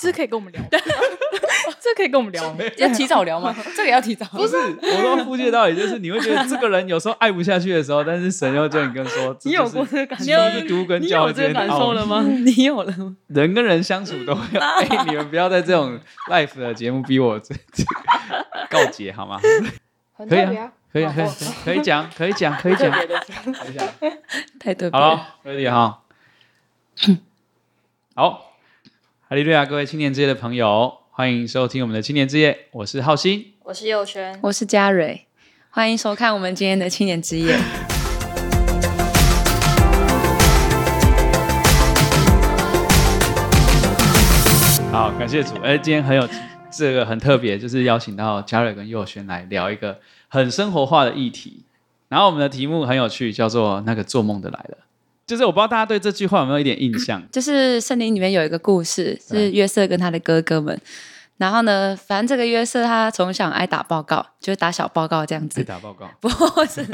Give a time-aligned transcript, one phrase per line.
[0.00, 0.62] 这可以跟我们聊，
[1.80, 3.54] 这可以跟我们聊， 要提早聊吗？
[3.76, 4.24] 这个要提早。
[4.32, 10.24] 不是，我说夫妻的道理就是，你会觉得这个人有时候爱不下去的时候，但是神又叫你跟说，你有过这个感受？
[10.60, 12.22] 基督跟教会之间感受了吗？
[12.22, 13.16] 你有了吗？
[13.28, 15.98] 人跟人相处都要，哎，你们不要在这种
[16.30, 17.38] life 的节目逼我
[18.70, 19.38] 告解好吗？
[20.28, 21.28] 可以啊，可以，可以，
[21.64, 23.88] 可以讲，可以讲，可以讲，可以讲，
[24.58, 24.98] 太特别。
[24.98, 26.00] 好了，ready 哈，
[28.14, 28.49] 好。
[29.30, 32.66] 哈利路亚，各位青年之夜的朋友，欢迎收听我们的青年之夜。
[32.72, 35.24] 我是浩鑫，我是佑轩，我是嘉蕊。
[35.70, 37.56] 欢迎收看我们今天的青年之夜。
[44.90, 45.54] 好，感谢主。
[45.62, 46.28] 哎，今天很有
[46.68, 51.62] 这个很特别，就是邀请到嘉蕊跟佑轩来聊一个很生活化的议题。
[52.08, 54.78] 然后我们的题目很有趣，叫做“那个做梦的来了”。
[55.30, 57.22] 就是我不知道大家对这句话有没有一点印象？
[57.30, 60.76] 就是圣经里面有一个故事，是约瑟跟他的哥哥们。
[61.36, 65.62] 然后呢，反正这个约瑟他从小爱打报告，就是打小报告这样子。
[65.62, 66.10] 打报告？
[66.18, 66.28] 不
[66.66, 66.84] 是，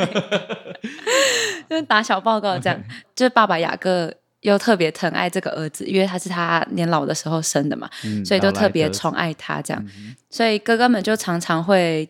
[1.71, 2.79] 就是打小报告这样。
[3.17, 9.83] 就是爸爸雅各又特别疼爱这个儿子，因为他是他年老的时候生的嘛，嗯、所以就特别宠爱他这样。
[9.97, 12.07] 嗯、所以哥哥们就常常会，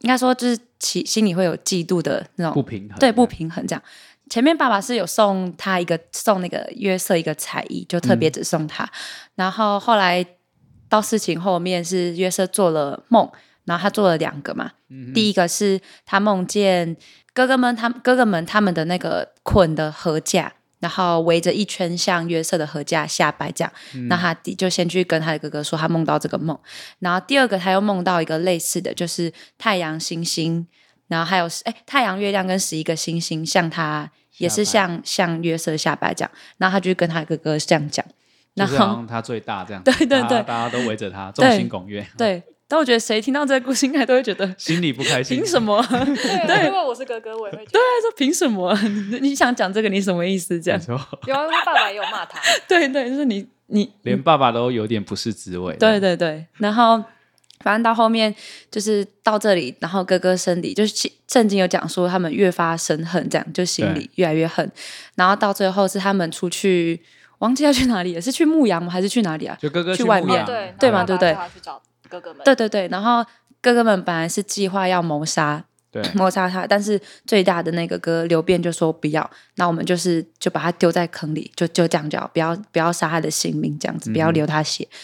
[0.00, 3.82] 应该说就是其心里会有嫉妒的那种不平衡，对，不平衡这样。
[4.28, 8.84] 前面爸爸是有送他一个送那个约瑟一个彩衣，就特别只送他。
[8.84, 8.90] 嗯、
[9.36, 10.24] 然后后来
[10.88, 13.30] 到事情后面是约瑟做了梦，
[13.64, 14.72] 然后他做了两个嘛。
[14.88, 16.96] 嗯、第一个是他梦见
[17.34, 23.72] 哥哥们，他哥哥们他们的那个捆的合架，然后围着一圈像约瑟的合架下拜这样。
[24.08, 26.58] 那、嗯、他就先去跟他的哥哥说他梦到这个梦。
[27.00, 30.66] 然后第二个他又梦到一个类似的就是太阳星星，
[31.08, 34.10] 然后还有哎太阳月亮跟十一个星星像他。
[34.38, 38.06] 也是像像约瑟下拜这样，然后他就跟他哥哥这样讲，
[38.54, 42.06] 然后他最大这样， 对对对，大家都围着他，众星拱月。
[42.16, 45.38] 对，但我觉得谁听到这个故事，应该都会觉得心里不开心。
[45.42, 45.84] 凭什么？
[45.90, 47.72] 对，因为我是哥哥，我也会觉得。
[47.72, 48.72] 对，说凭什么？
[49.20, 50.60] 你想讲这个，你什么意思？
[50.62, 50.80] 这样。
[50.86, 50.94] 有
[51.34, 52.38] 啊，他爸爸也有骂他。
[52.68, 55.74] 对对，就是你你连爸爸都有点不是滋味。
[55.78, 57.02] 对对对，然后。
[57.60, 58.32] 反正到后面
[58.70, 64.70] 就是到这里，然后哥哥生里就是圣经有讲说他们越发生恨，这样就心里越来越恨，
[65.16, 67.02] 然后到最后是他们出去，
[67.38, 68.90] 忘记要去哪里了，是去牧羊吗？
[68.90, 69.58] 还是去哪里啊？
[69.60, 71.36] 就哥哥去外面，对对嘛，对不对？
[71.52, 72.86] 去找哥哥们，对对对。
[72.88, 73.24] 然后
[73.60, 84.96] 哥哥们本来是计划要谋杀，对， 谋杀他，但是最大的那个哥刘辩就说不要，那我们就是就把他丢在坑里，就就这样叫不要不要杀他的性命，这样子不要流他血，嗯、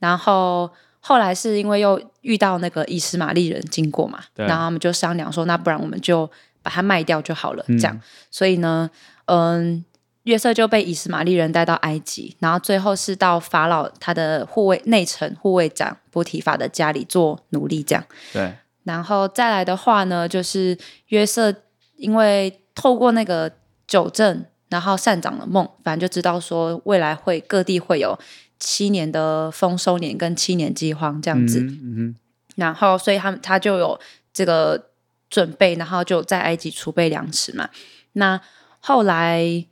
[0.00, 0.70] 然后。
[1.00, 6.30] 后来是因为又遇到那个以斯玛利人经过嘛，然后他们就商量说，那不然我们就
[6.62, 8.00] 把它卖掉就好了，嗯、这样。
[8.30, 8.90] 所以呢，
[9.24, 9.82] 嗯，
[10.24, 18.04] 约瑟就被以斯玛利人带到埃及，然后最后是到法老他的护卫内臣护卫长波提法的家里做奴隶，这样。
[18.34, 18.52] 对。
[18.84, 20.76] 然后再来的话呢，就是
[21.08, 21.54] 约瑟
[21.96, 23.50] 因为透过那个
[23.86, 28.18] 酒政，然后善长的梦，反正就知道说未来会各地会有。
[28.60, 32.16] 七年的丰收年跟七年饥荒这样子，嗯嗯、
[32.56, 33.98] 然后所以他们他就有
[34.34, 34.90] 这个
[35.30, 37.70] 准备，然后就在埃及储备粮食嘛。
[38.12, 38.38] 那
[38.80, 39.64] 后来，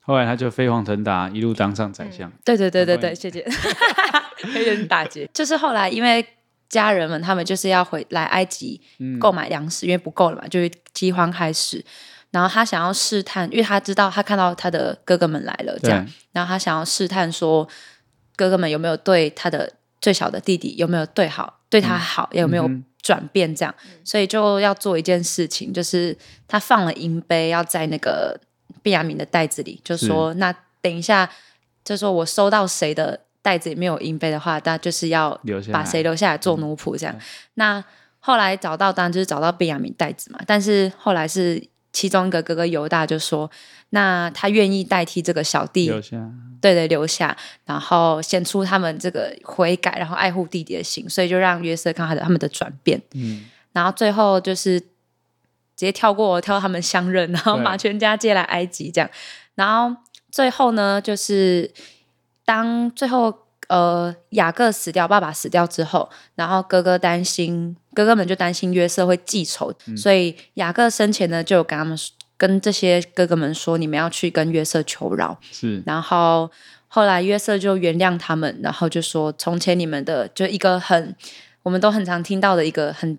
[0.00, 2.30] 后来他就飞黄腾达，一路当上宰相。
[2.44, 3.44] 对对对对对，谢谢，
[4.52, 5.28] 黑人打劫。
[5.34, 6.24] 就是后来因为
[6.68, 8.80] 家人们他们就是要回来埃及
[9.18, 11.84] 购买粮食，嗯、因为不够了嘛，就是饥荒开始。
[12.30, 17.68] 然后他想要试探，因为他知道他看到他的哥哥们来了，这样，然后他想要试探说。
[18.36, 22.68] 哥哥们有没有对他的最小的弟弟有没有对好，对他好，嗯、有没有
[23.00, 23.74] 转变这样？
[23.86, 28.38] 嗯、所以就要做一件事情，就是他放了银杯要在那个
[28.82, 31.30] 毕亚明的袋子里，就说那等一下，
[31.84, 35.38] 就说我收到谁的袋子里面有银杯的话，那就是要
[35.72, 37.14] 把谁留下来做奴仆这样。
[37.14, 37.20] 嗯、
[37.54, 37.84] 那
[38.18, 41.62] 后来找到当然就是找到毕亚明袋子嘛，但是后来是
[41.94, 43.50] 其中一个哥哥犹大就说。
[43.90, 46.16] 那他愿意代替这个小弟，留下
[46.60, 53.00] 对对，留下，然后显出他们这个悔改，然后爱护弟弟的心，所以就让约瑟看他的他们的转变。
[53.12, 54.86] 嗯，然后最后就是直
[55.76, 59.08] 接跳过跳他们相认，然后把全家接来埃及这样。
[59.54, 59.96] 然后
[60.32, 61.70] 最后呢，就是
[62.44, 63.32] 当最后
[63.68, 71.96] 呃雅各死掉，爸爸死掉之后，然后哥哥担心哥哥们就担心约瑟会记仇，嗯、所以雅各生前呢就跟他们。
[72.36, 75.38] 跟这些哥哥们说，你们要去跟约瑟求饶。
[75.52, 76.50] 是，然后
[76.88, 81.14] 后来约瑟就原谅他们，然后就说：从前你们的就一个很，
[81.62, 83.16] 我们都很常听到的一个很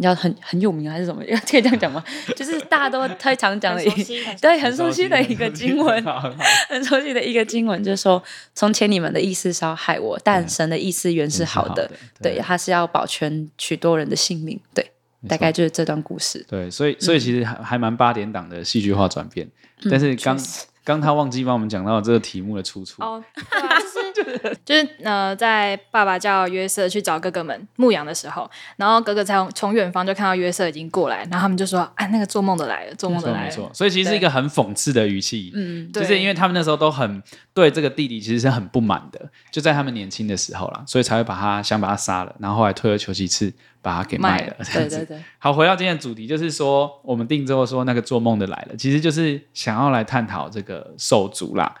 [0.00, 1.22] 你知道很很有名还是什么？
[1.46, 2.02] 可以这样讲吗？
[2.34, 3.90] 就是大家都太常讲的一
[4.40, 6.02] 对很熟悉的一个经文，
[6.70, 8.22] 很熟悉的一个经文，就是说
[8.54, 11.90] 从前你们的意思是要害我，但神的意思原是好的。
[12.22, 14.58] 对，他是要保全许多人的性命。
[14.72, 14.90] 对，
[15.28, 16.42] 大概就是这段故事。
[16.48, 19.46] 对，所以所以其实还还蛮八点档的戏剧化转变，
[19.82, 20.38] 嗯、但是刚。
[20.82, 23.99] 刚他忘记帮我们讲到这个题目的出处哦，对啊，就是
[24.64, 37.22] 就是呃，在爸爸叫约瑟去找哥哥们牧羊的时候，然后哥哥才从从远方就看到约瑟已经过来，然后他们就说：“啊，那个做梦的来了，做梦的来了。”没错，所以其实是一个很讽刺的语气，嗯，就是因为他们那时候都很
[37.54, 43.52] 对这个弟弟其实是很不满的，就在他们年轻的时候啦，所以才会把他想把他杀了，然后后来退而求其次
[43.82, 44.96] 把他给卖了，这样子。
[44.96, 45.22] 对对对。
[45.38, 51.74] 好，回到今天的主题，就是说我们定之后说那个做梦的来了，其实就是想要来探讨这个手足啦。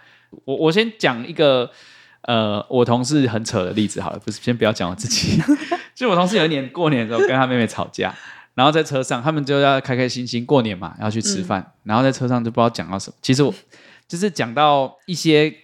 [0.44, 1.70] 我我先讲一个
[2.22, 5.40] 呃，我同事很扯的例子好了，不是先不要讲我自己，
[5.94, 8.14] 就我同事有一年过年的时候跟他妹妹吵架，
[8.54, 13.54] 然后在车上他们就要开开心心过年嘛，要去吃饭，嗯、然后在车上就不知道讲到什么，其实我
[14.06, 15.54] 就是讲到一些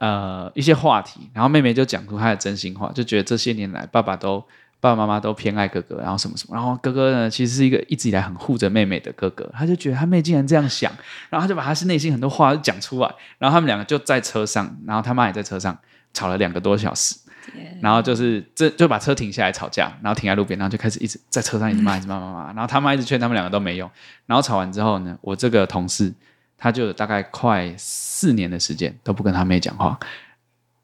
[0.00, 4.44] 呃一些话题，然后妹妹就讲出她的真心话，就觉得这些年来爸爸都。
[4.80, 10.92] 爸爸妈妈都偏爱哥哥，然后什么什么，然后哥哥呢，其实是一个一直以来很护着妹妹的哥哥，他就觉得他妹竟然这样想，
[11.30, 15.76] 然后他就把他是内心很多话讲出来，然后他们两个就在车上，然后他妈也在车上
[16.12, 17.16] 吵了两个多小时，
[17.80, 23.90] 然后就是这就把车停下来吵架，然后停在路边，然后就开始一直在车上一直骂，一直骂骂骂，然后他妈一直劝他们两个都没用，
[24.26, 26.12] 然后吵完之后呢，我这个同事
[26.58, 29.98] 他就大概快四年的时间都不跟他妹讲话，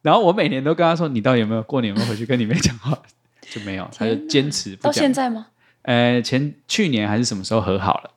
[0.01, 2.99] 然后我每年都跟他说，你到底有没有过年有没有回去跟你妹讲话？
[3.53, 4.91] 就没有，他就坚持不讲。
[4.91, 5.49] 到现在吗？
[5.83, 8.11] 呃，前去年还是什么时候和好了？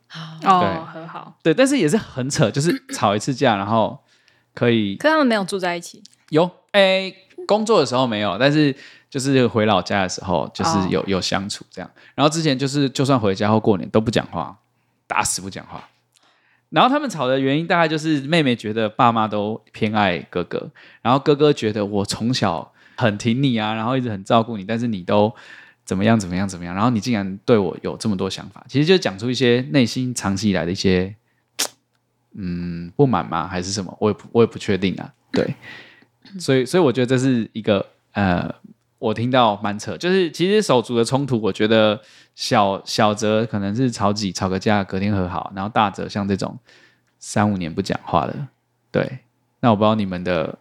[0.46, 1.38] 哦，对和好。
[1.44, 4.00] 对，但是也是很扯，就是吵一次架，然后
[4.54, 4.96] 可以。
[4.96, 6.02] 可他们没有住在一起。
[6.30, 7.14] 有，哎，
[7.46, 8.74] 工作的时候没有，但是
[9.10, 11.92] 就是回老家的时候，就是有、哦、有相处这样。
[12.14, 14.58] 然后之前就是，就算回家或过年都不讲话，
[15.08, 15.90] 打死不讲话。
[16.70, 20.70] 然后他们吵的原因大概就是妹妹觉得爸妈都偏爱哥哥，
[21.02, 22.72] 然后哥哥觉得我从小。
[22.96, 25.34] 很挺你啊，然后一直很照顾你，但是你都
[25.84, 31.14] 怎么样怎么样怎么样，然后你竟然对我有这么多想法，其实就讲出一些内心长期以来的一些
[32.34, 33.48] 嗯不满吗？
[33.48, 33.96] 还是什么？
[34.00, 35.14] 我也不我也不确定啊。
[35.32, 35.56] 对，
[36.40, 38.54] 所以所以我觉得这是一个呃，
[38.98, 42.02] 我听到蛮扯，就是其实手足的冲突，我觉得
[42.34, 46.58] 小小则可能是吵几吵个架，隔天和好，然后大则像这种
[47.20, 48.48] 三五年不讲话的。
[48.92, 49.20] 对，
[49.60, 50.58] 那我不知道你们的。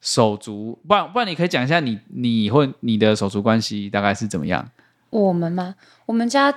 [0.00, 4.70] 手足，不然不然，你可以讲一下你你或你的手足关系大概是怎么样？
[5.10, 5.74] 我们吗？
[6.04, 6.52] 我们家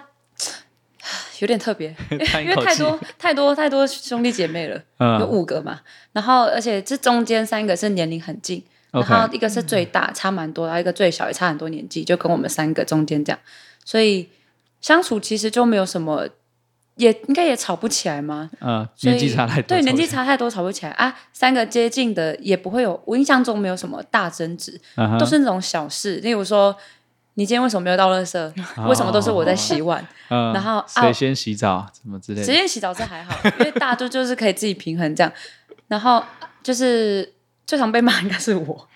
[1.39, 5.79] 有点特别， 因为太多太多太多兄弟姐妹了，嗯、有五个嘛。
[6.11, 13.39] 然后而且这中间三个是年龄很近，然后一个是最大，差蛮多，然后一个最小也差很多年纪，就跟我们三个中间这样，
[13.85, 14.29] 所以
[14.81, 16.27] 相处其实就没有什么。
[16.99, 18.49] 也应该也吵不起来吗？
[18.59, 21.17] 嗯，年纪差太多，对，年纪差太多吵不起来啊。
[21.31, 26.17] 三个接近的也不会有，我印象中没有什么大争执，嗯、都是那种小事。
[26.17, 26.75] 例如说，
[27.35, 28.37] 你今天为什么没有倒垃圾？
[28.75, 30.05] 哦、为什么都是我在洗碗？
[30.29, 31.87] 嗯、 然后谁先洗澡？
[31.93, 32.45] 什么之类的？
[32.45, 35.31] 谁先洗澡这还好，因为大多就是可以自己平衡这样。
[35.87, 36.21] 然后
[36.61, 37.33] 就是
[37.65, 38.87] 最常被骂应该是我。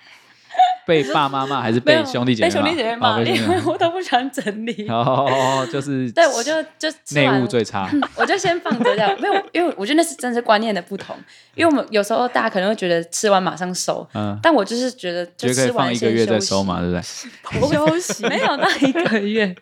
[0.85, 2.53] 被爸妈骂还是被兄弟姐妹骂？
[2.53, 4.87] 被兄弟姐妹骂，因为我都不想整理。
[4.87, 7.89] 哦，就是 对，我就就内务最差。
[8.15, 11.15] 我就先放着这样，没有，因为我觉得那是真是观念的不同。
[11.55, 17.69] 因为我们有时候大家可能会觉得吃完马上收，嗯，但我就是觉得就吃完先休息，一个月再收嘛，对不对？
[17.73, 19.55] 休息没有那一个月，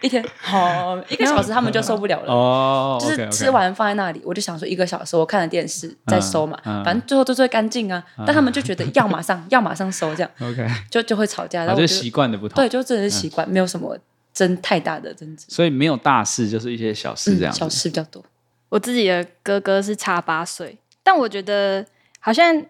[0.00, 2.32] 一天好一个小时他们就受不了了。
[2.32, 8.02] 哦，就是吃完放在那里，我就想说一个小时我看了电视再收嘛，反正最后都是干净啊。
[8.24, 10.30] 但他们就觉得要马上要马上收这样。
[10.90, 12.56] 就就会吵架，然后就习惯的不同。
[12.56, 13.98] 对，就真的是习惯，没有什么
[14.32, 15.46] 争太大的争执。
[15.48, 17.52] 所以没有大事，就是一些小事这样。
[17.52, 18.24] 小事比较多。
[18.68, 21.84] 我自己的哥哥是差八岁，但我觉得
[22.18, 22.64] 好像，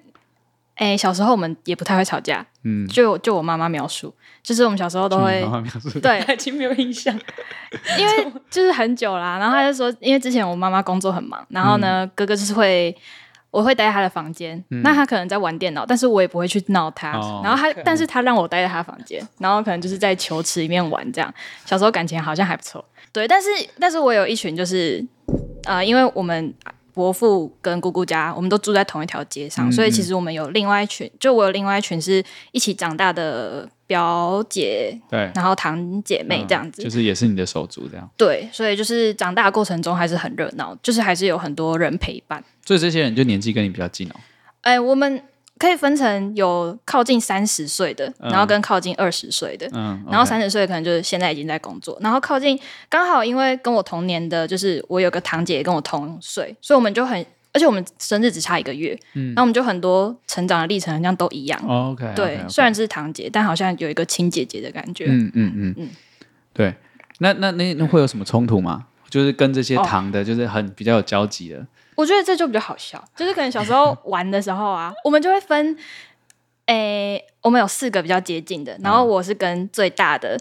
[0.74, 2.46] 哎，小时候我们也不太会吵架。
[2.62, 5.46] 嗯，就就我妈妈描述，就是我们小时候都会，
[6.02, 7.14] 对， 已经没有印象，
[7.98, 9.38] 因为就是很久啦。
[9.38, 12.96] 然后他就说，因为之前我妈妈工作很忙，然后呢，哥哥就是会。
[13.54, 17.12] 我会待在他的房间，嗯、那他可能在玩电脑，但是我也不会去闹他。
[17.12, 21.32] 哦、然后他，但是他让我待在他房间，然后可能就是在球池里面玩这样。
[21.64, 23.28] 小时候感情好像还不错，对。
[23.28, 25.06] 但是，但是我有一群就是，
[25.66, 26.52] 呃，因为我们
[26.92, 38.08] 伯父跟姑姑家，我们都住在同一条街上，嗯、所以其实我们有另外一群，就我有另外一群是一起长大的表姐，对，然后堂姐妹这样子，嗯、就是也是你的手足这样。
[38.16, 42.42] 对，所以就是长大的过程中还是很热闹，就是还是有很多人陪伴。
[42.64, 44.14] 所以这些人就年纪跟你比较近哦。
[44.62, 45.22] 哎，我们
[45.58, 65.74] 可以分成有靠近三十岁的，然后跟靠近二十岁的，嗯，然后三十岁可能就是现在已经在工作，然后靠近刚好因为跟我同年的，就是我有个堂姐跟我同岁，所以我们就很，而且我们生日只差一个月，嗯，那我们就很多成长的历程好像都一样，哦，OK，对，虽然是堂姐，但好像有一个亲姐姐的感觉，嗯嗯嗯。
[65.78, 65.88] 嗯，
[66.52, 66.74] 对，
[67.20, 68.86] 那那那那会有什么冲突吗？
[69.08, 71.64] 就是跟这些堂的，就是很比较有交集的。
[71.94, 75.76] 我觉得这就比较好笑，就是可能小时候玩的时候啊， 我们就会分，
[76.66, 80.36] 诶、欸，我们有四个比较接近的，然后我是跟最大的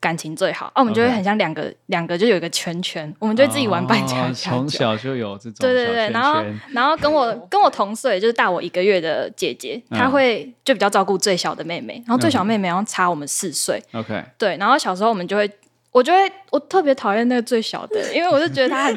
[0.00, 6.42] 感情最好，哦、啊，我们就会很像两个两个就有一个圈圈，我们就会自己玩扮家家酒，从小就有这种对对对，然后
[6.72, 15.50] 然后跟我跟我同岁，就是大我一个月的姐姐，她会就比较照顾最小的妹妹，然后最小妹妹然后差我们四岁，OK，对，然后小时候我们就会。
[15.92, 16.18] 我就会
[16.52, 18.96] 我特别讨厌那个最小的， 因为我就觉得他很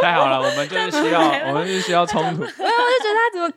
[0.00, 2.42] 太好了，我们就是需要， 我们就是需要冲突。
[2.42, 3.50] 没有，我就觉得他怎么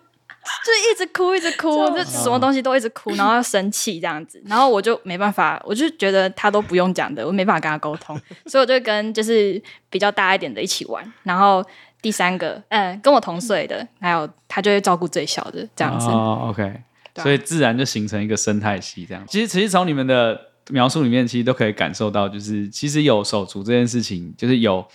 [0.65, 11.63] 就一直哭，一直哭，就什么东西都一直哭，然后要生气这样子，然后我就没办法，我就觉得他都不用讲的，我没办法跟他沟通，所以我就跟就是比较大一点的一起玩，然后
[12.01, 16.07] 第三个，嗯，跟我同岁的，还有他就会照顾最小的这样子。
[16.07, 16.81] 哦，OK，
[17.15, 19.23] 所以自然就形成一个生态系这样。
[19.27, 20.47] 其实，其实从你们的。
[20.69, 24.85] 描述里面其实都可以感受到，就是其实有手足这件事情，就是有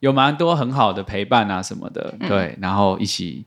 [0.00, 3.46] 有蛮多很好的陪伴啊什么的，对，嗯、然后一起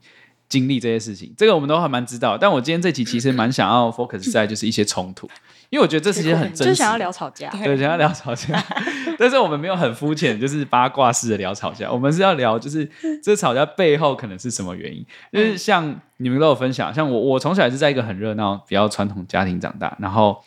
[0.54, 2.38] 经历这些事情，这个我们都还蛮知道。
[2.38, 5.28] 但我今天这期其实蛮想要 focus 在就是一些冲突，
[5.70, 8.62] 因为我觉得这是一些很真实，就想要聊吵架，对，想要聊吵架，
[9.18, 12.88] 但是我们没有很肤浅，就是八卦式的聊吵架，我们是要聊就是
[13.22, 20.40] 这吵架背后可能是什么原因，就是像你们都有分享，像我我从小也是在一个很热闹、比较传统家庭长大，然后。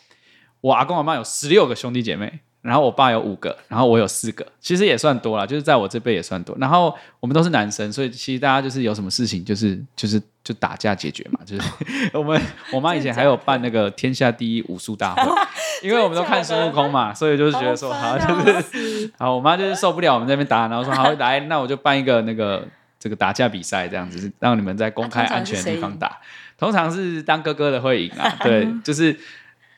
[0.60, 6.54] 我阿公阿妈有十六个兄弟姐妹，然后我爸有五个，然后我有四个，其实也算多了，就是在我这辈也算多。
[6.60, 11.40] 然后我们都是男生，所以其实大家就是有什么事情，就是就是就打架解决嘛。
[11.46, 11.62] 就是
[12.12, 12.40] 我们
[12.72, 15.22] 我妈以前还有办那个天下第一武术大会，
[15.82, 18.24] 因为我们都看孙悟空嘛，所以就是觉得说好就
[18.60, 22.66] 是好，我妈就是受不了我们在那边打，然后说好来， 那我就办一个那个
[23.00, 26.18] 这个打架比赛，这样子让你们在公开安全的地方打。
[26.58, 29.18] 通常是当哥哥的会赢啊，对，就是。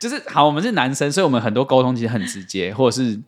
[0.01, 3.19] 就是好，我们是男生，所以我们很多沟通其实很直接，或者是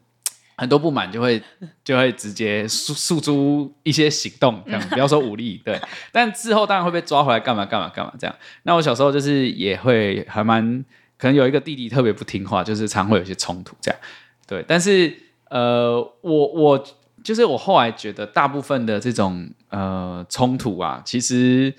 [0.56, 1.40] 很多不满就会
[1.84, 5.80] 就会直接诉诉诸一些行动，这样不要说武力，对。
[6.12, 8.36] 但之后当然会被抓回来干嘛干嘛干嘛这样。
[8.64, 10.84] 那我小时候就是也会还蛮
[11.16, 14.00] 可能有一个弟弟特别不听话，就是常会有一些冲突这样。
[14.48, 15.16] 对，但是
[15.52, 16.84] 呃，我我
[17.24, 21.72] 就是我后来觉得大部分的这种呃冲突啊，其实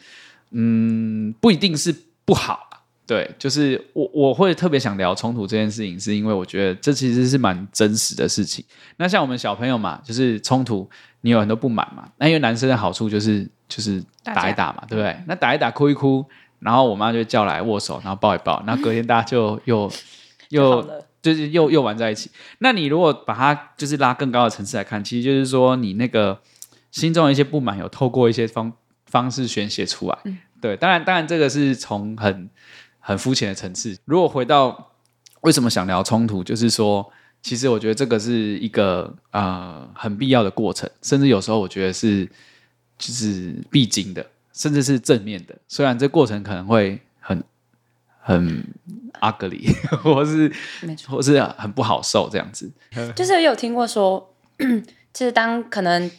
[0.52, 1.92] 嗯不一定是
[2.24, 2.70] 不好。
[3.06, 8.64] 对，就是我我会特别想聊冲突这件事情，是因为我觉得这其实是蛮真实的事情。
[8.96, 10.88] 那像我们小朋友嘛，就是冲突，
[11.20, 12.08] 你有很多不满嘛。
[12.16, 15.14] 那因为男生的好处就是就是打一打嘛，对不对？
[15.26, 16.24] 那打一打，哭一哭，
[16.60, 19.92] 然后我妈就叫来握手，然后抱一抱，然后隔天大家就又
[20.48, 22.30] 又就，就是又又玩在一起。
[22.60, 26.40] 那你如果把它就是拉更高的层次来看，其实就是说你那个
[26.90, 28.72] 心中的一些不满，有透过一些方
[29.04, 30.18] 方式宣泄出来。
[30.24, 32.48] 嗯、对，当然当然这个是从很。
[33.06, 33.94] 很肤浅的层次。
[34.06, 34.92] 如果回到
[35.42, 42.26] 为什么想聊冲突，就是说，其实我觉得这个是一个呃很必要的过程，甚至有时候我觉得是
[42.96, 45.54] 就是必经的，甚至是正面的。
[45.68, 47.44] 虽然这过程可能会很
[48.22, 48.64] 很
[49.20, 49.70] ugly，
[50.02, 50.50] 或是
[51.06, 52.72] 或是很不好受这样子。
[53.14, 54.34] 就是有听过说，
[55.12, 56.10] 就是当可能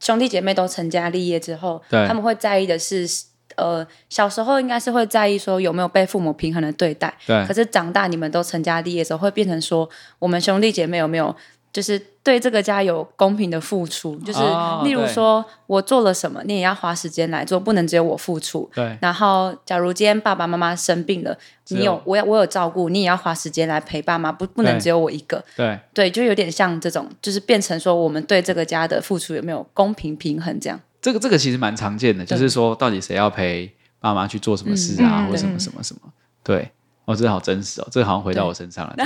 [0.00, 3.08] 兄弟姐妹都成家立业之后，对他们会在意的是。
[3.56, 7.44] 呃，小时候应该是会在意说有没有被父母平衡的对待，对。
[7.46, 11.34] 可是长大你们都成家立业的时候，会变成说我们兄弟姐妹有没有
[11.72, 14.16] 就是对这个家有公平的付出？
[14.20, 14.38] 就是
[14.84, 18.70] 例如说我做了什么，你也要花时间来做，不能只有我付出。
[18.72, 18.96] 对。
[19.02, 21.36] 然后，假如今天爸爸妈妈生病了，
[21.70, 25.44] 你有我要我有照顾，你也要花时间来陪爸妈，不不能只有我一个。
[25.56, 25.76] 对。
[25.92, 30.80] 对，就有点像这种，就是变成说我们对这个家的付出有没有公平平衡这样。
[31.04, 33.70] 这个这个其实蛮常见的，就是说到底谁要陪
[34.00, 36.10] 爸妈去做什么事啊，嗯、或什么什么什么？
[36.42, 36.70] 对，
[37.04, 38.96] 哦，这个好真实哦，这个好像回到我身上了。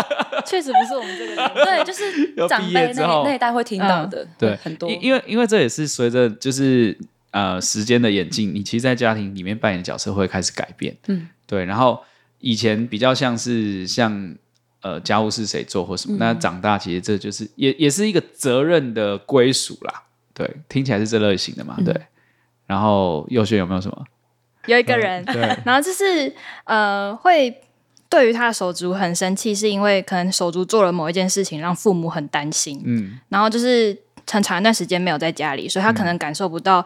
[0.46, 4.90] 确实不是我们这个年代，对，就是 长辈那那一代会听到的，嗯、对，很多。
[4.90, 6.96] 因为因为这也是随着就是
[7.32, 10.96] 呃时间的演进，你其实，在家庭里面扮演的角色会开始改变。
[11.08, 11.66] 嗯，对。
[11.66, 12.02] 然后
[12.38, 14.34] 以前比较像是像
[14.80, 20.04] 呃家务事谁做或什么，嗯、那长大其实这就是也也是一个责任的归属啦。
[20.36, 21.76] 对，听起来是这类型的嘛？
[21.82, 21.94] 对。
[21.94, 22.06] 嗯、
[22.66, 24.04] 然后右轩有没有什么？
[24.66, 25.42] 有一个人，嗯、对。
[25.64, 26.30] 然后就是
[26.64, 27.62] 呃，会
[28.10, 32.82] 对于他的手足很生气，是因为可能手足做了某一件事情，让父母很担心。
[32.84, 33.18] 嗯。
[33.30, 33.96] 然后就是
[34.30, 36.84] 很长一段时间没有在家里，所以他可能感受不到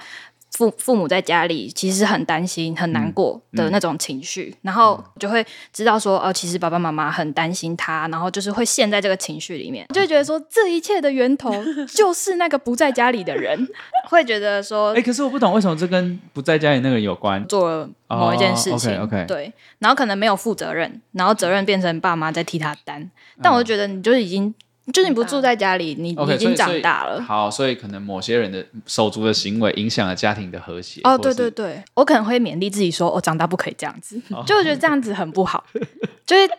[0.52, 11.52] 父父母在家里其实很担心、很难过的那种情绪，嗯嗯、然后就会知道说，哦，其实爸爸妈妈很担心他，然后就是会陷在这个情绪里面，就会觉得说，这一切的源头
[11.86, 13.68] 就是那个不在家里的人，
[14.10, 24.52] 会觉得说，哎、欸，可是我不懂为什么这跟不在家里那个人有关，做了某一件事情、哦、，OK，, okay 对，然后可能没有负责任，然后责任变成爸妈在替他担，但我就觉得你就是已经。
[24.92, 27.20] 就是你不住在家里，你已经长大了。
[27.22, 31.00] 好，所以可能某些人的手足的行为影响了家庭的和谐。
[31.04, 35.64] 哦，对对对，我可能会勉励自己说，我长大不可以这样子， 就我觉得这样子很不好。
[36.26, 36.50] 就是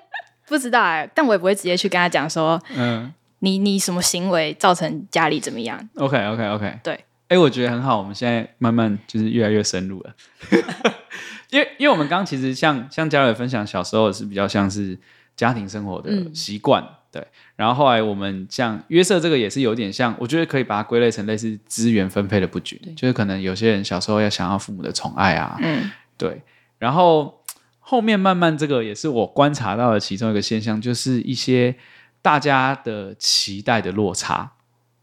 [0.48, 10.14] 不知道哎，但我也不会直接去跟他讲说，嗯，你你什么行为造成家里怎么样？OK OK OK，对，哎，我觉得很好，我们现在慢慢就是越来越深入了。
[11.50, 14.98] 因为因为我们刚刚其实像像嘉伟分享小时候是比较像是
[15.36, 16.86] 家庭生活的习惯。
[17.12, 17.28] 对，
[17.58, 26.42] 然后后来我们像约瑟这个也是有点像，我觉得可以把它归类成类似资源分配的不均，就是可能有些人小时候要想要父母的宠爱啊，嗯，对，
[26.78, 27.44] 然后
[27.80, 31.76] 后面慢慢这个也是我观察到的其中一个现象，就是一些
[32.22, 34.54] 大家的期待的落差，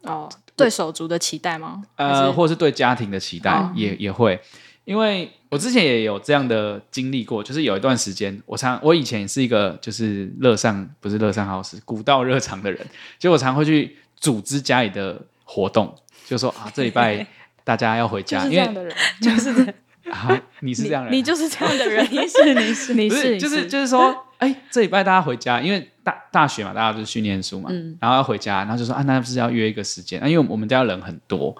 [0.04, 1.82] 哦，对手足的期待吗？
[1.96, 4.40] 呃，或是对家庭的期待也、哦、也会。
[4.88, 12.80] 因为我之前也有这样的经历过，就是有一段时间，我常我以前也是一个就是乐善不是乐善好施，古道热肠的人，
[13.18, 15.94] 就我常会去组织家里的活动，
[16.26, 17.26] 就说啊这礼拜
[17.64, 19.74] 大家要回家，因为就是这样
[20.10, 27.68] 啊你是这样人，你就是这样的人， 你是你是你是就是就是说，哎这礼拜大家回家，因为大大学嘛，大家都是去念书嘛，
[28.00, 31.54] 然后要回家，然后就说啊那不是要约一个时间啊，因为我们家人很多。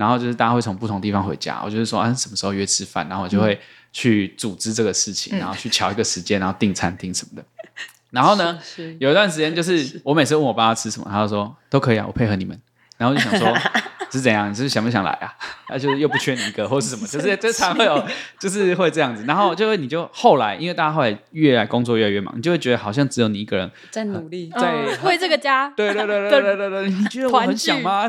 [0.00, 3.60] 然后就是大家会从不同地方回家，我就是说啊，什么时候约吃饭，然后我就会
[3.92, 7.44] 去组织这个事情，嗯、然后去瞧一个时间，然后订餐厅什么的。
[8.08, 8.58] 然后呢，
[8.98, 12.58] 有一段时间就是我每次问我爸吃什么，他就说都可以啊，我配合你们。
[13.00, 13.56] 然后就想说
[14.12, 15.32] 是怎样，你是想不想来啊？
[15.70, 18.04] 那 就是又不缺你一个，或是什么， 就是经常会有，
[18.38, 19.24] 就是会这样子。
[19.26, 25.72] 然后就会你就后来，因为大家后来越来工作越来越忙，你就会觉得好像只有你一个人在努力，在为这个家。
[25.74, 28.06] 对对对对对对对，你觉得我很想吗？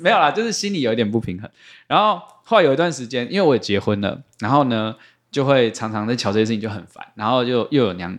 [0.00, 1.50] 没有啦，就是心里有一点不平衡。
[1.88, 4.94] 然后后来有一段时间，因为我也结婚了，然后呢，
[5.32, 8.16] 就会常常在瞧这些事情就很烦，然后就又有娘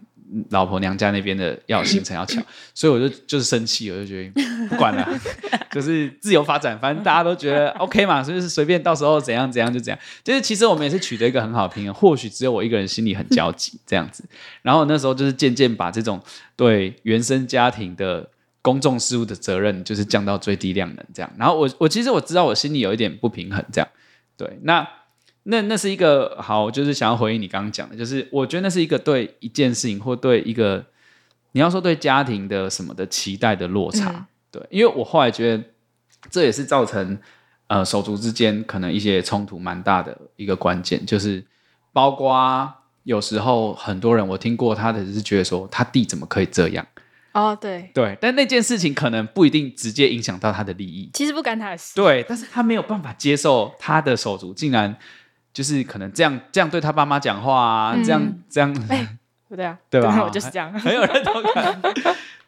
[0.49, 2.41] 老婆娘家那边的要行程要巧，
[2.73, 5.07] 所以我就就是生气，我就觉得 不管了，
[5.71, 9.99] 就是自由发展，反正大家都觉得 OK 嘛，所以就是随便到时候怎样怎样就怎样。
[10.23, 14.23] 就是其实我们也是取得一个很好的平衡，或许只有我一个人心里很焦急这样子。
[14.61, 16.21] 然后那时候就是渐渐把这种
[16.55, 18.29] 对原生家庭的。
[18.63, 21.31] 公众事务的责任就是降到最低量能，这样。
[21.37, 23.87] 然后我我其实我知道我心里有一点不平衡，这样。
[24.35, 24.85] 对，那
[25.49, 30.85] 那那是一个好，就是想要回应你刚刚讲的，就是我觉得那是一个对一件事情或对一个
[31.53, 34.11] 你要说对家庭的什么的期待的落差。
[34.11, 35.63] 嗯、对，因为我后来觉得
[36.29, 37.17] 这也是造成
[37.67, 41.41] 呃手足之间可能一些冲突蛮大的一个关键，就是
[41.93, 42.69] 包括
[43.03, 46.85] 有时候很多人我听过他的是觉得说他弟怎么可以这样。
[47.31, 51.93] 哦，对对，但那件事情可能不一定直接影响到他的利益，其实不干他的事。
[51.95, 54.97] 对，但是他没有办法接受他的手足竟然
[55.57, 59.17] 就是可能这样这样对他爸妈讲话啊，嗯、这样这样，哎，
[59.49, 60.23] 不对啊， 对吧？
[60.23, 61.81] 我就是这样， 很有认同感。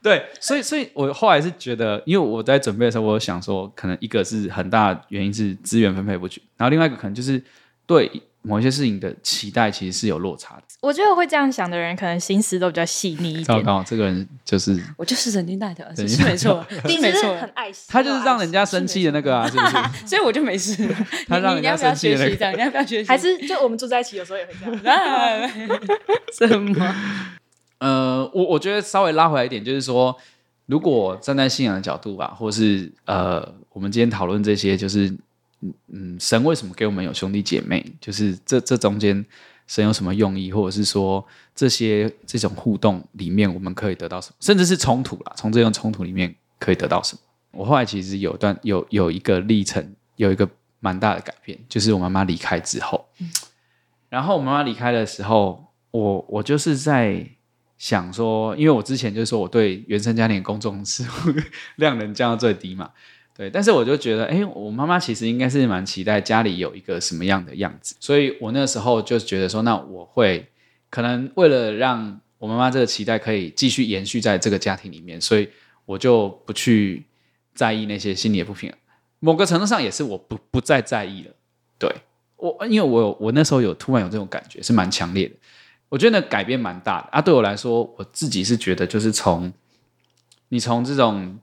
[0.04, 7.44] 对，所以所以我后来是觉得，因为我在准备的时候，我想说，可能一个是很大原因是资源分配不均，然后另外一个可能就是
[7.88, 8.22] 对。
[8.42, 10.64] 某一些事情的期待其实是有落差的。
[10.82, 13.44] 我觉得会这样想的人，可能心思都比较细腻一点。
[13.44, 17.86] 糟糕，这个人就是我就是神经大条，是没错， 是没错，很爱惜。
[17.90, 19.78] 他就是让人家生气的那个啊，是不是？
[20.08, 20.74] 所以我就没事。
[21.28, 23.10] 他让人家生气的那个，你要不要学习？
[23.10, 25.50] 还是就我们住在一起，有时候也会这样。
[26.38, 26.96] 什么？
[27.80, 30.16] 呃，我我觉得稍微拉回来一点，就是说，
[30.66, 35.14] 如果站在信仰的角度吧，或是呃，我们今天讨论这些，就是。
[35.62, 37.86] 嗯嗯，神为什么给我们有兄弟姐妹？
[38.00, 39.26] 就是这这中间
[39.68, 47.22] 神有什么用意，或者是说这些这种互动里面我们可以得到什么，甚至是冲突啦，从这种冲突里面可以得到什么？
[47.52, 50.48] 我后来其实有段有有一个历程，有一个
[50.80, 53.30] 蛮大的改变，就是我妈妈离开之后，嗯、
[54.10, 57.28] 然后我妈妈离开的时候，我我就是在
[57.78, 61.34] 想说，因为我之前就是说我对原生家庭公众事务
[61.78, 62.92] 量能降到最低嘛。
[63.40, 70.46] 对，但是我就觉得，哎，我妈妈其实应该是蛮期待家里有一个什么样的样子，所以我那时候就觉得说，那我会
[70.90, 75.48] 可能为了让我妈妈这个期待可以继续延续在这个家庭里面，所以
[75.86, 77.06] 我就不去
[77.56, 78.78] 在意那些心理的不平衡。
[79.22, 81.32] 某个程度上也是我不不再在意了。
[81.78, 81.90] 对，
[82.36, 85.36] 我，因为我我那时候有突然有这种感觉，是蛮强烈的。
[85.88, 87.22] 我觉得那改变蛮大的啊。
[87.22, 89.54] 对我来说，我自己是觉得就是从
[90.50, 91.40] 你从这种。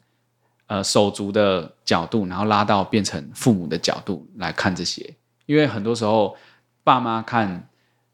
[0.67, 5.15] 呃，手足的角度，然后拉到变成父母的角度来看这些，
[5.47, 6.37] 因为很多时候
[6.83, 7.69] 爸妈看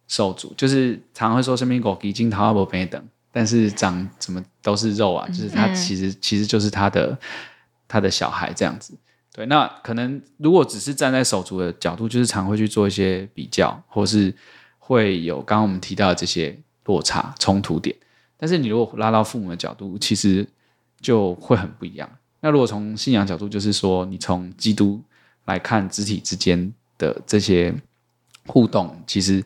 [0.06, 7.18] 手足，就是常常会说身边狗已经逃不平等，但是长怎么都是肉啊，就是他其实、嗯、其实就是他的
[7.88, 8.94] 他的小孩这样子。
[9.34, 14.34] 对，那可能如果只是站在手足的角度，就是常会去做一些比较，或是
[14.78, 17.96] 会有刚刚我们提到的这些落差冲突点。
[18.36, 20.46] 但是你如果拉到父母的角度，其实
[21.00, 22.06] 就会很不一样。
[22.42, 25.00] 那如果从信仰角度，就是说你从基督
[25.46, 27.74] 来看肢体之间的这些
[28.46, 29.42] 互动，其实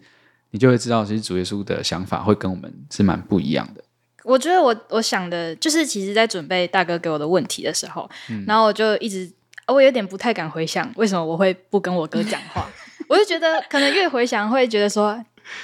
[0.50, 3.84] 你就会知道，其实主耶稣的想法会跟我们是蛮不一样的。
[4.24, 9.30] 我觉得我我想的就是，其实在准备大哥给我的问题的时候，嗯、然后我就一直。
[9.68, 12.70] 我有点不太敢回想，为什么我会不跟我哥讲话？
[13.10, 15.20] 我就觉得可能越回想，会觉得说，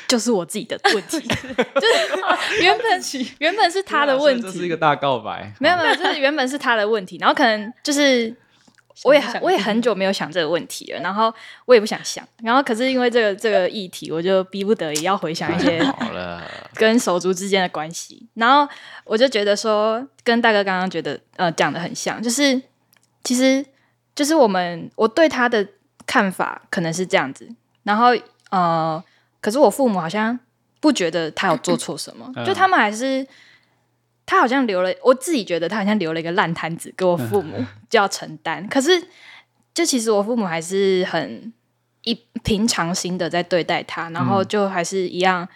[0.09, 3.03] 就是我自己的问题， 就是原本
[3.39, 5.53] 原本是他的问题，这是一个大告白。
[5.59, 8.35] 没有没有，就是原本是他的问题，然后可能就是
[9.05, 11.33] 我也很我也很久没有想这个问题了，然后
[11.67, 15.83] 我也不想想，然后可是因为这个这个议题，我就逼不得已要回想一些
[16.75, 18.73] 跟手足之间的关系，然后
[19.05, 22.61] 我就觉得说，跟大哥刚刚觉得呃讲的很像，就是
[23.25, 23.65] 其实。
[24.15, 25.67] 就是我们我对他的
[26.07, 27.49] 看法可能是这样子，
[27.83, 28.09] 然后
[28.51, 29.03] 呃，
[29.43, 30.39] 可是我父母好像
[30.81, 33.27] 不觉得他有做错什么，嗯、就他们还是
[34.25, 39.07] 他好像留了，我自己觉得他好像留了一个烂摊子给我父母就要承担，嗯、可是
[39.75, 41.53] 就其实我父母还是很
[42.05, 45.47] 一平常心的在对待他，然后就还是一样，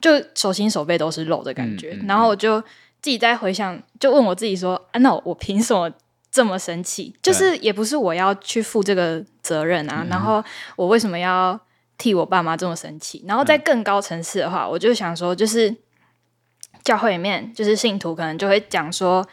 [0.00, 2.60] 就手心手背都是肉的感觉，嗯、然后我就
[3.00, 5.90] 自己在回想，就问我自己说，啊，那我凭什么？
[6.28, 10.02] 这么生气，就是也不是我要去负这个责任啊。
[10.02, 10.44] 对然后
[10.76, 11.58] 我为什么要
[11.98, 13.24] 替我爸妈这么生气？
[13.26, 15.74] 然后在更高层次的话，嗯、我就想说，就是
[16.82, 19.26] 教会里面，就是信徒可能就会讲说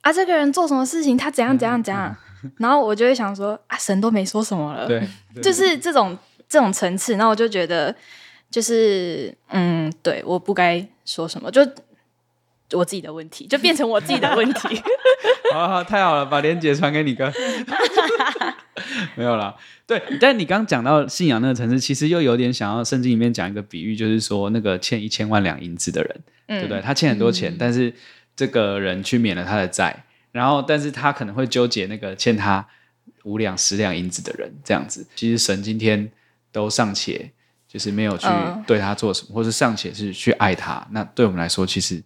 [0.00, 2.16] 啊，这个人做什么事情，他怎样怎样怎样。
[2.42, 5.06] 嗯、然后我就会想说啊，神都没说什么了，对，
[5.42, 6.16] 就是这种
[6.48, 7.12] 这种层次。
[7.12, 7.94] 然后我就觉得，
[8.50, 11.60] 就是嗯，对，我不该说什么，就
[12.72, 14.82] 我自己的问题，就变成我自己的问题。
[15.52, 17.32] 好，好，太好了，把连结传给你哥。
[19.20, 19.54] 没有啦，
[19.86, 26.80] 对，但你刚讲到信仰那个层次，其实又有点想要圣经里面讲一个比喻，就是说那个欠一千万两银子的人，嗯、对不对？
[26.80, 27.92] 他欠很多钱，嗯、但是
[28.34, 32.66] 这个人去免了他的债，然后但是他可能会纠结那个欠他
[33.24, 35.06] 五两十两银子的人，这样子。
[35.14, 36.10] 其实神今天
[36.50, 37.30] 都尚且
[37.68, 38.26] 就是没有去
[38.66, 42.02] 对他做什么，嗯、或是尚且是去爱他，那对我们来说，其实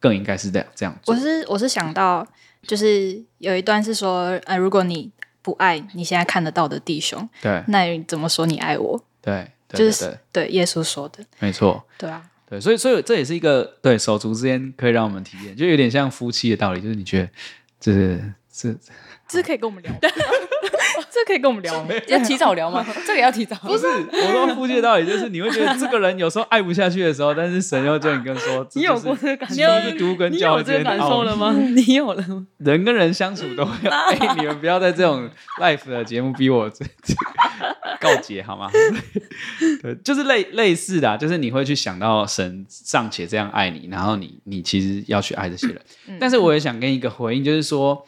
[0.00, 1.14] 更应该是这样这样做。
[1.14, 2.26] 我是我是想到。
[2.66, 5.08] 就是有一段是说，呃，如果你
[5.46, 9.00] 不爱你现在看得到的弟兄，对，那你怎么说你爱我？
[9.22, 10.48] 对，对就是对，对。
[10.48, 17.28] 耶稣说的，没错，对啊，对，所以所以这也是一个对手足之间可以让我们体验，就有点像夫妻的道理，就是你觉得
[17.78, 18.74] 这是这
[19.28, 19.92] 这可以跟我们聊。
[21.10, 21.90] 这可以跟我们聊吗？
[22.08, 22.84] 要提早聊吗？
[23.06, 23.56] 这个要提早。
[23.56, 30.14] 不是，我说夫妻的道理就是，你会觉得这个人有时候爱不下去的时候，但是神又叫你跟说，你有过这个感受？
[30.16, 31.52] 跟教之间的感受 了吗？
[31.52, 32.46] 你有了吗？
[32.58, 33.90] 人跟人相处都会有。
[33.90, 35.28] 哎，你们不要在这种
[35.60, 36.70] life 的节目逼我
[38.00, 38.70] 告解好吗？
[39.82, 45.80] 对，就是类类似的，就是你会去想到神尚且这样爱你，然后你你其实要去爱这些人。
[46.20, 48.06] 但是我也想跟一个回应，就是说，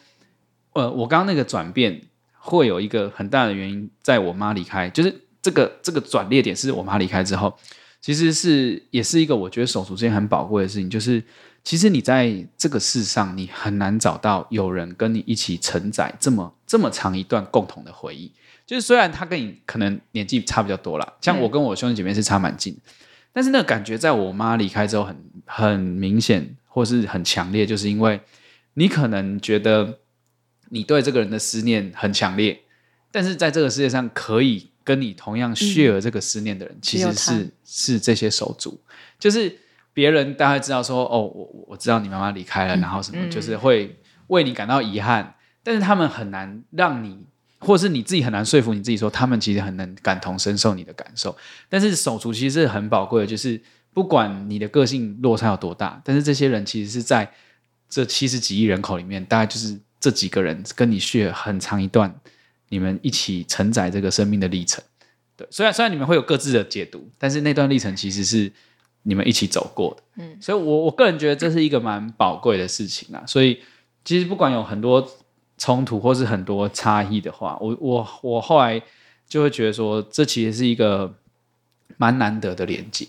[0.73, 2.01] 呃，我刚刚那个转变。
[2.49, 7.55] 会有一个很大的原因，在我妈离开，就是这个这个转捩点是我妈离开之后，
[8.01, 11.23] 其实是也是一个我觉得手足之间很宝贵的事情，就是
[11.63, 18.31] 其实你在这个世上，你很难找到有人跟你一起承载这么这么长一段共同的回忆。
[18.65, 22.75] 就是虽然他跟你可能年纪差比较多啦，像我跟我兄弟姐妹是差蛮近，
[23.31, 28.19] 但是那个感觉在我妈离开之后很很明显，或是很强烈，就是因为
[28.73, 29.99] 你可能觉得。
[30.69, 32.59] 你对这个人的思念很强烈，
[33.11, 38.79] 但是在这个世界上可以跟你同样 share 这个思念的人，嗯、其实是是这些手足。
[39.17, 39.57] 就是
[39.93, 45.35] 别人大概知道说，哦，我我知道你妈妈离开了，嗯、然后什么，嗯、就是会为你感到遗憾。
[45.63, 47.25] 但是他们很难让你，
[47.59, 51.35] 或是你自己很难说服你自己说，他们其实很能感同身受你的感受。
[51.67, 53.61] 但是手足其实是很宝贵的，就是
[53.93, 57.31] 不管你的个性落差有多大，但是这些人其实是在
[57.89, 59.79] 这七十几亿人口里面，大概就是。
[59.99, 62.13] 这几个人跟你 share 很长一段，
[62.69, 64.83] 你们一起承载这个生命的历程。
[65.35, 68.51] 对，虽然虽然你们会有各自的解读，但是那段历程其实是
[69.03, 70.03] 你们一起走过的。
[70.23, 73.23] 嗯，所以我我个人觉得这是一个蛮宝贵的事情啊。
[73.25, 73.61] 所以
[74.03, 75.05] 其实不管有很多
[75.57, 78.81] 冲突或是很多差异的话，我我我后来
[79.27, 81.15] 就会觉得说，这其实是一个
[81.97, 83.07] 蛮难得的连接。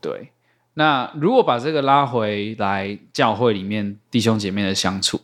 [0.00, 0.30] 对，
[0.74, 5.20] 那如果把这个拉回来，教会里面弟兄姐妹的相处。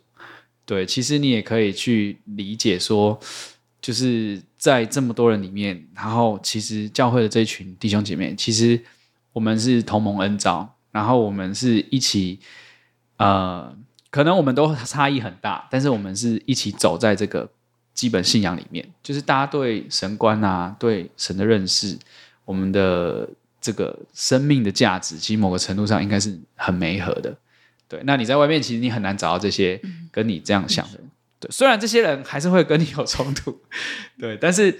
[0.73, 3.21] 对，其实你也可以去理解说，
[3.79, 8.81] 就是在这么多人里面，然后其实教会的这群弟兄姐妹，其实
[9.35, 12.41] 我们是同盟恩召，然后我们是一起，
[13.19, 13.77] 呃，
[14.09, 17.47] 可能我们都差异很大，但是我们是一起走在这个
[17.93, 21.99] 基本信仰里面，就是大家对神观啊，对神的认识，
[22.47, 23.29] 我们的
[23.61, 27.37] 这个生命的价值，其实某个程度上应该是很媒合的。
[27.93, 29.79] 对，那你在外面，其实你很难找到这些
[30.11, 31.11] 跟你这样想的人。
[31.39, 33.61] 对，虽然这些人还是会跟你有冲突，
[34.19, 34.73] 对，但是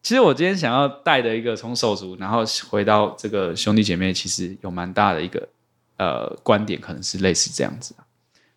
[0.00, 5.48] 其实我今天想要带的一个从手足，然后回到这个兄弟姐妹，其实有蛮大的一个
[5.96, 7.92] 呃观点，可能是类似这样子。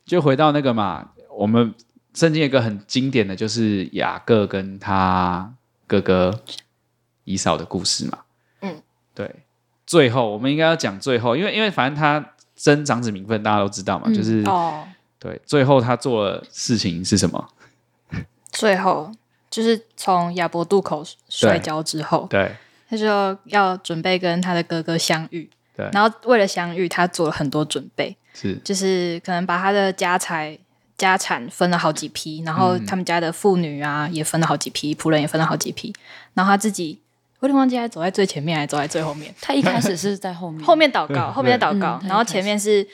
[0.06, 1.74] 就回到那个嘛，我们
[2.14, 5.52] 圣经有一个很经典的就是雅各跟他
[5.88, 6.40] 哥哥
[7.24, 8.20] 以扫的故事嘛。
[8.62, 8.80] 嗯，
[9.16, 9.38] 对，
[9.88, 14.84] 最后我们应该要讲最后，因为因为反正他争长子名分，大家都知道嘛，嗯、就是哦。
[15.20, 17.50] 对，最后他做的事情是什么？
[18.52, 19.12] 最后
[19.50, 22.56] 就是从亚伯渡口摔跤之后，对，
[22.90, 25.50] 他就要准备跟他的哥哥相遇。
[25.76, 30.58] 对，然后为了相遇，他做了很多准备，是，就是可能把他的家财、
[30.98, 35.94] 家产分了好几批，然后他们家的妇女啊也分了好几批，仆人也分了好几批，
[36.34, 37.07] 然后他自己，我
[37.42, 39.34] 有点忘记，他走在最前面，还是走在最后面？
[39.42, 42.88] 他一开始是在后面， 后面祷告，后面在祷告，然后前面是。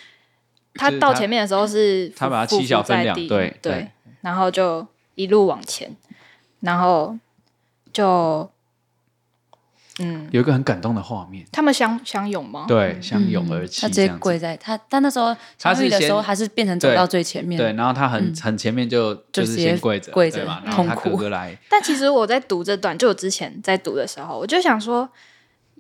[0.76, 3.88] 他到前面的时候是他把他七小分两，对对，
[4.22, 5.96] 然后就一路往前，
[6.62, 7.16] 然后
[7.94, 8.50] 就
[10.00, 12.66] 嗯，有一个很感动的画面，他们相相拥吗？
[12.68, 21.56] 对，相拥而泣，他直接跪在他，他那时候他的时候还是变成走到最前面，对，然后他很很前面就就是先跪着跪着嘛，然后他哥哥来。
[21.70, 25.08] 但其实我在读这段，就我之前在读的时候，我就想说，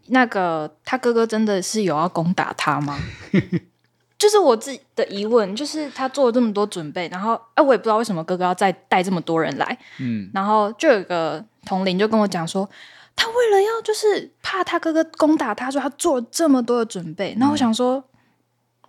[0.07, 2.99] 那个他哥哥真的是有要攻打他吗？
[4.19, 12.69] 就是我自己的疑问，就是他做了这么多准备，然后哎，我也不知道为什么哥哥要再带这么多人来，嗯，然后就有一个同龄就跟我讲说，
[13.15, 18.03] 他为了要就是怕他哥哥攻打他，说他做了这么多的准备，然后我想说，嗯、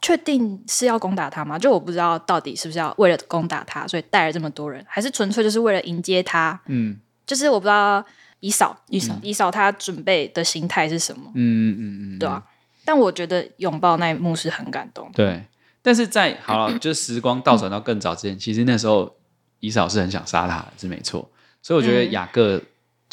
[0.03, 1.59] 确定是要攻打他吗？
[1.59, 6.61] 就我不知道到底是不是要为了攻打他，所以带了这么多人，还是纯粹就是为了迎接他？
[6.67, 8.05] 嗯，就是我不知道
[8.41, 11.31] 以嫂以嫂以嫂他准备的心态是什么？
[11.35, 12.43] 嗯嗯嗯嗯，对啊。
[12.85, 15.11] 但我觉得拥抱那一幕是很感动。
[15.15, 15.43] 对，
[15.81, 19.17] 但是在好了，就是时光倒转到更早之前，其实那时候
[19.61, 21.31] 以嫂是很想杀他，是没错。
[21.63, 22.61] 所以我觉得雅各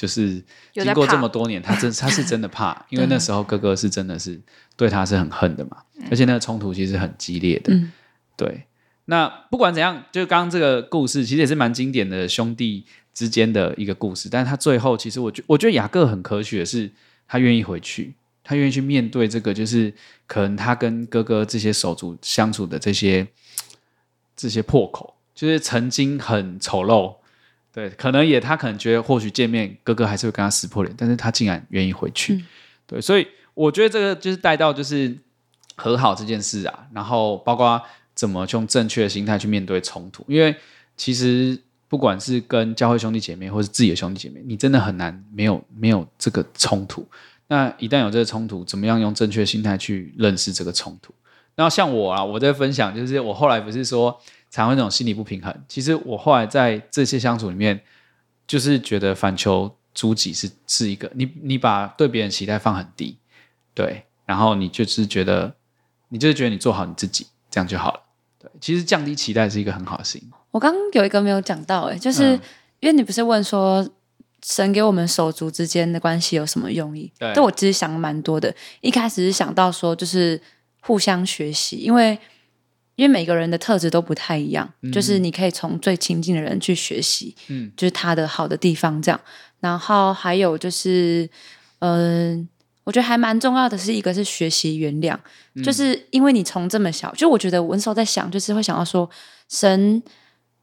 [0.01, 4.41] 就是经过这么多年，他真他是真的怕， 因为那时候哥哥是真的是
[4.75, 5.77] 对他是很恨的嘛，
[6.09, 7.71] 而且那个冲突其实很激烈的。
[8.35, 8.63] 对，
[9.05, 12.83] 那不管怎样，就刚刚这个故事其实也是蛮经典的兄弟
[13.13, 16.89] 之间的一个故事，但是他最后其实我觉我觉得雅各很可取的是，
[17.27, 18.15] 他愿意回去。
[18.43, 19.93] 他愿意去面对这个，就是
[20.25, 23.27] 可能他跟哥哥这些手足相处的这些
[24.35, 27.17] 这些破口，就是曾经很丑陋，
[27.73, 32.45] 对，可能也他可能觉得或许见面哥哥还是会跟他撕破脸，但是他竟然愿意回去，嗯、
[32.85, 35.17] 对，所以我觉得这个就是带到就是
[35.75, 37.81] 和好这件事啊，然后包括
[38.13, 40.55] 怎么用正确的心态去面对冲突，因为
[40.97, 41.57] 其实
[41.87, 47.07] 不管是跟教会兄弟姐妹，或是自己的兄弟姐妹，你真的很难没有没有这个冲突。
[47.47, 51.13] 那一旦有这个冲突，怎么样用正确心态去认识这个冲突？
[51.55, 54.17] 然后像我啊，我在分享，就是我后来不是说
[54.51, 55.51] 常会那种心理不平衡。
[55.67, 57.81] 其实我后来在这些相处里面，
[58.45, 63.17] 就是觉得反求诸己是是一个，你你把对别人期待放很低，
[63.73, 65.55] 对，然后你就是觉得，
[66.09, 67.99] 你就是觉得你做好你自己，这样就好了。
[68.37, 70.29] 对，其实降低期待是一个很好的事情。
[70.51, 72.41] 我刚刚有一个没有讲到，哎，就是、嗯、
[72.81, 73.89] 因为你不是问说。
[74.43, 77.11] 神给我们手足之间的关系有什么用意？
[77.19, 78.51] 对，但我其实想蛮多的。
[78.79, 80.41] 一开始是想到说，就是
[80.81, 82.17] 互相学习，因为
[82.95, 89.19] 因为每个人的特质都不太一样，嗯、就是你可以从最亲近的人去学习，嗯，就是他的好的地方这样。
[89.59, 91.29] 然后还有就是，
[91.79, 92.47] 嗯、呃，
[92.83, 95.17] 我觉得还蛮重要的是一个是学习原谅，
[95.55, 99.09] 嗯、就是因为你从这么小，就我觉得我那时候在想，就是会想要说，
[99.49, 100.01] 神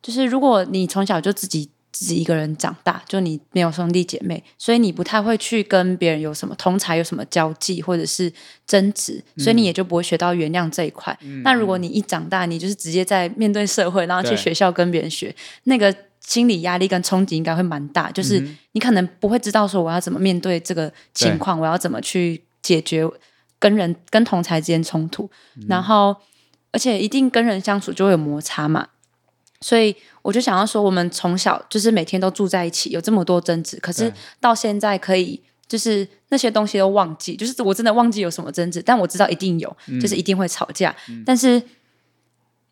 [0.03, 1.71] 就是如果你从小就自己。
[1.99, 8.33] 自己一个人长大，就你没有兄弟姐妹，所以你不太会去跟别人有什么同才，有什么交际或者是
[8.69, 11.17] 争执，所以你也就不会学到原谅这一块。
[11.23, 15.35] 嗯、那如果你一长大，你就是直接在面对社会，然后去学校跟别人学，
[15.65, 18.13] 那个心理压力跟冲击应该会蛮大。
[18.13, 23.05] 就是你可能不会知道说我要怎么面对这个情况，我要怎么去解决
[23.59, 26.15] 跟人跟同才之间冲突，嗯、然后
[26.71, 28.87] 而且一定跟人相处就会有摩擦嘛。
[29.61, 40.95] 所以我就想要说，我们从小就是每天都住在一起，有这么多争执，可是到现在可以就是那些东西都忘记，就是我真的忘记有什么争执，但我知道一定有，就是一定会吵架。
[41.09, 41.61] 嗯、但是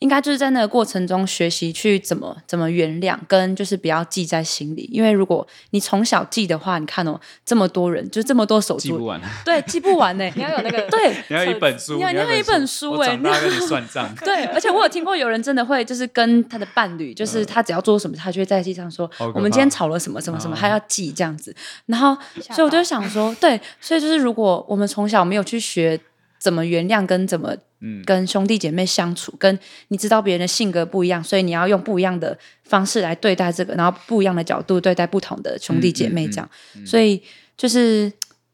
[0.01, 4.89] 应该就是在那个过程中学习去怎么怎么原谅，跟就是不要记在心里。
[4.93, 9.21] 因为如果你从小记的话，你看哦，这么多人，就这么多手足，记不完。
[9.45, 10.25] 对，记不完呢。
[10.37, 14.15] 你要有那个，对，你要一本书，你要你要一本书哎，我跟你算账。
[14.23, 21.55] 对，而且我有听过有人真的会，就是跟他的伴侣，就是他只要做什么，他就会在记上说，我们今天吵了什么什么什么，他要记这样子。
[21.87, 22.15] 然后，
[22.51, 25.99] 所以我就想说，对，所以就是如果我们从小没有去学
[26.39, 27.57] 怎么原谅，跟怎么。
[28.05, 29.57] 跟兄弟姐妹相处，跟
[29.89, 36.51] 你知道别人的性格不一样，所以你要用不一样的方式来对待这个，然后不一样的角度对待不同的兄弟姐妹，这样。
[36.87, 37.23] 所以
[37.57, 38.11] 就是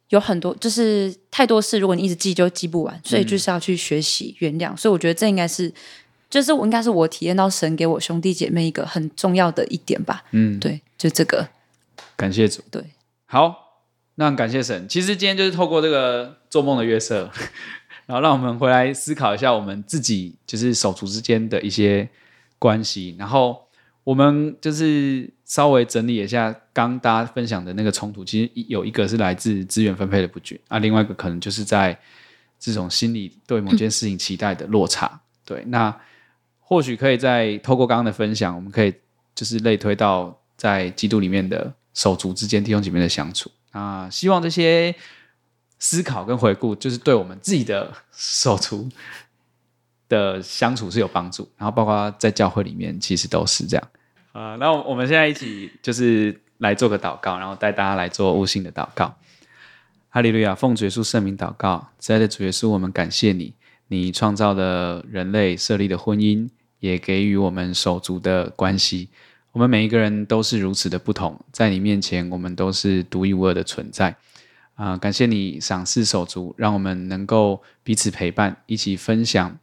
[0.09, 4.77] 有很多，就是太多事，如果你一直记就记不完，所以就是要去学习原谅。
[4.77, 5.73] 所以我觉得这应该是，
[6.29, 10.25] 就是我应该是我体验到神给我兄弟姐妹一个很重要的一点吧。
[10.33, 11.49] 嗯，对，就这个。
[12.17, 12.61] 感谢主。
[12.73, 12.85] 对，
[13.27, 13.85] 好，
[14.17, 14.87] 那感谢神。
[14.89, 17.31] 其实今天就是透过这个做梦的月色。
[18.05, 22.07] 然后让我们回来思考一下我们自己就是手足之间的一些
[22.59, 23.63] 关系，然后
[24.03, 31.97] 我们就是稍微整理一下刚大家分享的那个冲突，其实有一个是来自资源分配的不均啊，另外一个可能就是在
[32.59, 35.21] 这种心理对某件事情期待的落差。
[35.47, 35.97] 对，那
[36.59, 38.93] 或许可以再透过刚刚的分享，我们可以
[39.35, 44.95] 就是类推到在基督里面的手足之间弟兄姐妹的相处啊，希望这些。
[45.83, 48.89] 思考跟回顾，就是对我们自己的手足
[50.09, 53.89] 的相处是有帮助，然后包括在教会里面，其实都是这样。
[54.31, 59.13] 啊，那我们现在一起就是来做个祷告，然后带大家来做悟性的祷告。
[60.09, 63.53] 哈利路亚，奉主耶稣圣名祷告，亲爱的主耶稣，我们感谢你，
[63.89, 69.09] 你创造了人类，设立的婚姻，也给予我们手足的关系。
[69.51, 74.15] 我们每一个人都是如此的不同，在你面前，我们都是独一无二的存在。
[74.75, 79.59] 啊、感谢你赏赐手足，让我们能够彼此陪伴，一起分享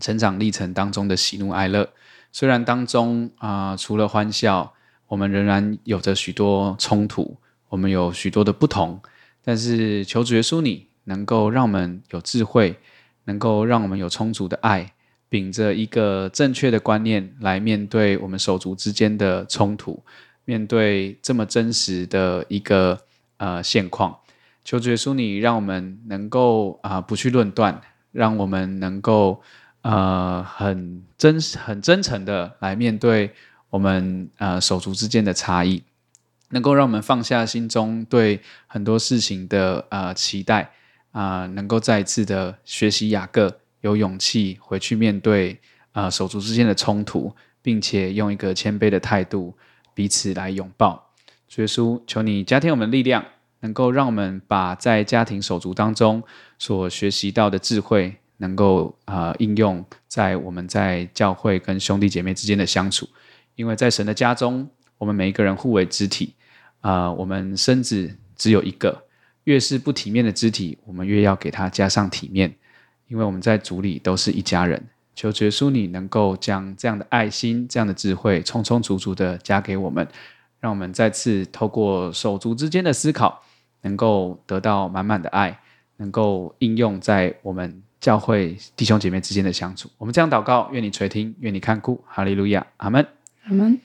[0.00, 1.90] 成长历程当中的喜怒哀乐。
[2.32, 4.72] 虽然当中啊、除了欢笑，
[5.08, 7.36] 我们仍然有着许多冲突，
[7.68, 9.00] 我们有许多的不同。
[9.42, 12.76] 但是求主耶稣你能够让我们有智慧，
[13.24, 14.92] 能够让我们有充足的爱，
[15.28, 20.02] 秉着一个正确的观念来面对我们手足之间的冲突，
[20.44, 23.00] 面对这么真实的一个
[23.36, 24.18] 呃现况。
[24.66, 29.40] 求主耶稣，你让我们能够啊、不去论断，让我们能够
[29.82, 33.30] 呃很真很真诚的来面对
[33.70, 35.84] 我们呃手足之间的差异，
[36.48, 40.72] 能够让我们放下心中对很多事情的呃期待
[41.12, 45.60] 啊、能够再一次的学习雅各有勇气回去面对
[45.92, 49.56] 啊、手足之间的冲突，并且用一个谦卑的态度
[49.94, 51.10] 彼此来拥抱。
[51.46, 53.24] 主耶稣，求你加添我们力量。
[53.60, 56.22] 能够让我们把在家庭手足当中
[56.58, 63.08] 所学习到的智慧，能够啊、呃、应用在我们在教会跟兄弟姐妹之间的相处。
[63.54, 66.34] 因为在神的家中，我们每一个人互为肢体
[66.82, 69.04] 啊、我们身子只有一个，
[69.44, 72.54] 越是不体面的肢体，我们越要给它加上体面。
[73.08, 74.84] 因为我们在主里都是一家人。
[75.14, 80.06] 求耶稣你能够将这样的爱心、这样的智慧，充充足足的加给我们，
[80.60, 83.42] 让我们再次透过手足之间的思考。
[83.86, 85.56] 能够得到满满的爱，
[85.98, 89.88] 能够应用在我们教会弟兄姐妹之间的相处。
[89.96, 92.04] 我们这样祷告，愿你垂听，愿你看顾。
[92.08, 93.06] 哈利路亚，阿门，
[93.44, 93.80] 阿门。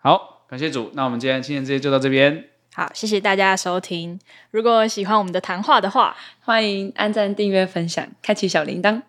[0.00, 0.90] 好，感谢主。
[0.94, 2.46] 那我们今天今天这些就到这边。
[2.74, 4.18] 好，谢谢大家收听。
[4.50, 9.02] 如果喜欢我们的谈话的话，欢迎按赞、订阅、分享，开启小铃铛。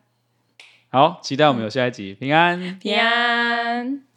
[0.89, 2.13] 好，期待我们有下一集。
[2.13, 4.12] 平安，平安。